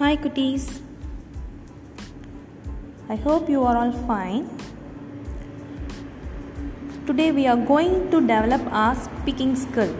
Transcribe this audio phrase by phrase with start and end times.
[0.00, 0.62] Hi cuties.
[3.14, 4.46] I hope you are all fine.
[7.06, 9.92] Today we are going to develop our speaking skill.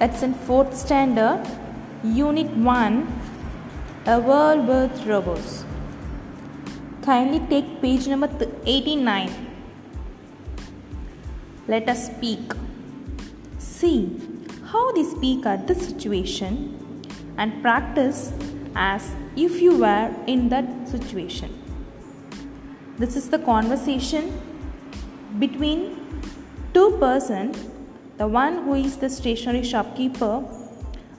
[0.00, 1.46] It's in 4th standard,
[2.02, 3.06] Unit 1,
[4.06, 5.64] A World with Robots.
[7.02, 8.28] Kindly take page number
[8.66, 9.30] 89.
[11.68, 12.60] Let us speak.
[13.60, 14.31] See
[14.72, 16.54] how they speak at the situation
[17.36, 18.32] and practice
[18.74, 21.50] as if you were in that situation.
[22.96, 24.32] This is the conversation
[25.38, 26.22] between
[26.72, 27.68] two persons,
[28.16, 30.42] the one who is the stationery shopkeeper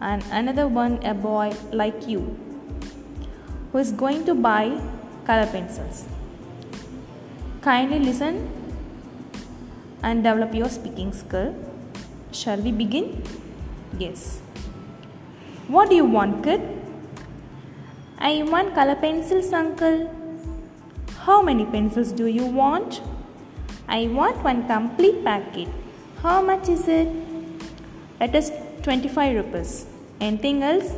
[0.00, 2.20] and another one a boy like you
[3.72, 4.78] who is going to buy
[5.24, 6.04] color pencils.
[7.62, 8.50] Kindly listen
[10.02, 11.54] and develop your speaking skill.
[12.30, 13.22] Shall we begin?
[13.96, 14.40] Yes.
[15.68, 16.60] What do you want, kid?
[18.18, 20.14] I want color pencils, uncle.
[21.20, 23.00] How many pencils do you want?
[23.88, 25.68] I want one complete packet.
[26.22, 27.08] How much is it?
[28.20, 29.86] It is 25 rupees.
[30.20, 30.92] Anything else?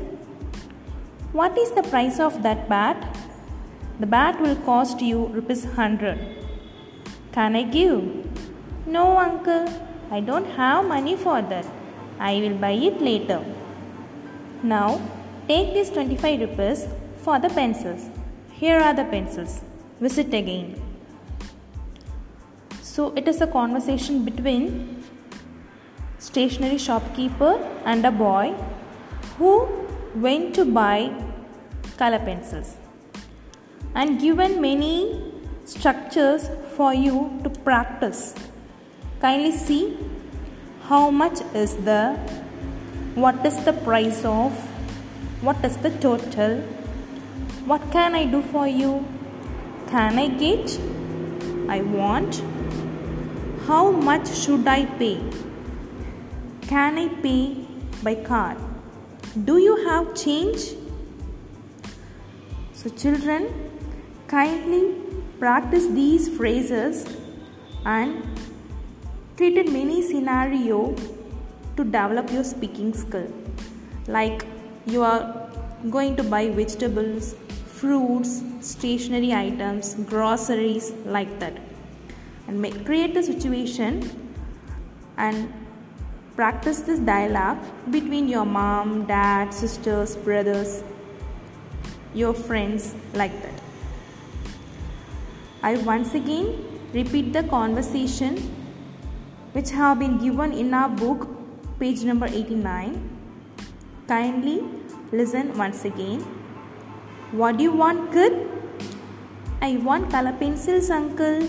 [1.33, 3.17] What is the price of that bat?
[4.01, 6.19] The bat will cost you rupees 100.
[7.33, 8.03] Can I give?
[8.87, 9.69] No, uncle.
[10.11, 11.67] I don't have money for that.
[12.21, 13.43] I will buy it later.
[14.63, 15.01] Now,
[15.49, 16.87] take these 25 rupees
[17.25, 18.03] for the pencils.
[18.53, 19.63] Here are the pencils.
[20.01, 20.69] Visit again.
[22.83, 25.03] So, it is a conversation between
[26.19, 27.55] stationery shopkeeper
[27.87, 28.55] and a boy
[29.39, 29.53] who
[30.15, 31.11] went to buy
[31.97, 32.77] color pencils
[33.95, 35.23] and given many
[35.65, 38.35] structures for you to practice
[39.21, 39.83] kindly see
[40.91, 42.03] how much is the
[43.25, 44.53] what is the price of
[45.49, 46.57] what is the total?
[47.73, 49.07] What can i do for you?
[49.91, 50.79] Can i get?
[51.69, 52.43] I want.
[53.69, 55.15] How much should i pay?
[56.63, 57.67] Can i pay
[58.03, 58.59] by card
[59.45, 60.61] do you have change?
[62.73, 63.47] So children
[64.27, 64.97] kindly
[65.39, 67.07] practice these phrases
[67.85, 68.25] and
[69.41, 70.95] created many scenario
[71.75, 73.27] to develop your speaking skill.
[74.07, 74.45] Like
[74.85, 75.51] you are
[75.89, 77.35] going to buy vegetables
[77.77, 81.55] fruits stationery items groceries like that.
[82.49, 84.11] And make, create a situation
[85.17, 85.51] and
[86.37, 90.83] practice this dialogue between your mom dad sisters brothers
[92.13, 93.63] your friends like that.
[95.63, 96.57] I once again
[96.93, 98.60] repeat the conversation
[99.53, 101.29] which have been given in our book,
[101.79, 102.99] page number 89.
[104.07, 104.65] Kindly
[105.13, 106.21] listen once again.
[107.33, 108.47] What do you want, kid?
[109.63, 111.49] I want color pencils, uncle.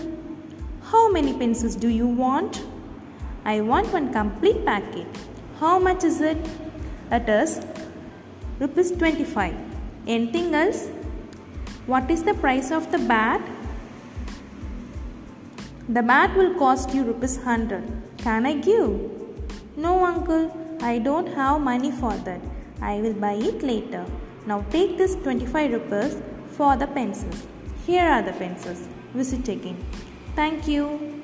[0.82, 2.62] How many pencils do you want?
[3.44, 5.06] I want one complete packet.
[5.58, 6.38] How much is it?
[7.10, 7.60] It is
[8.60, 9.54] rupees 25.
[10.06, 10.88] Anything else?
[11.86, 13.40] What is the price of the bat?
[15.88, 17.82] The bat will cost you rupees 100.
[18.18, 19.00] Can I give?
[19.76, 20.78] No, uncle.
[20.80, 22.40] I don't have money for that.
[22.80, 24.06] I will buy it later.
[24.46, 26.16] Now take this 25 rupees
[26.52, 27.46] for the pencils.
[27.84, 28.86] Here are the pencils.
[29.12, 29.84] Visit again.
[30.36, 31.21] Thank you.